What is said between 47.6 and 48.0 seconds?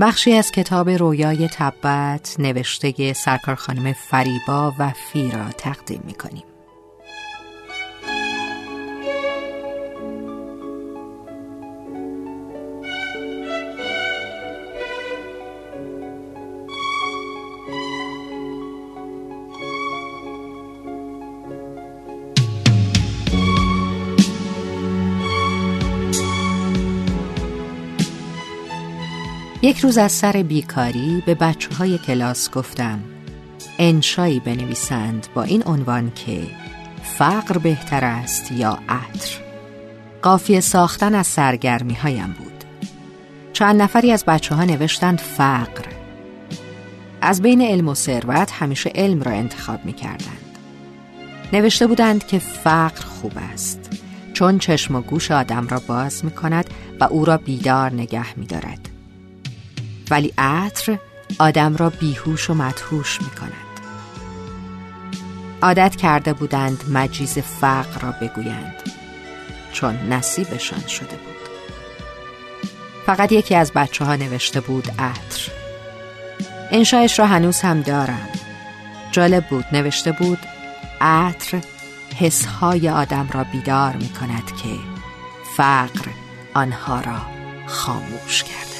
علم و